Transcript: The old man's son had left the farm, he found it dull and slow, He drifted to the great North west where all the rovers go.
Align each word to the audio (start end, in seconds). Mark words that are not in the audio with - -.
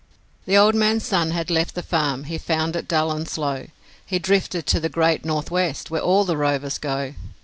The 0.47 0.57
old 0.57 0.73
man's 0.73 1.05
son 1.05 1.29
had 1.29 1.51
left 1.51 1.75
the 1.75 1.83
farm, 1.83 2.23
he 2.23 2.39
found 2.39 2.75
it 2.75 2.87
dull 2.87 3.11
and 3.11 3.29
slow, 3.29 3.67
He 4.03 4.17
drifted 4.17 4.65
to 4.65 4.79
the 4.79 4.89
great 4.89 5.23
North 5.23 5.51
west 5.51 5.91
where 5.91 6.01
all 6.01 6.25
the 6.25 6.37
rovers 6.37 6.79
go. 6.79 7.13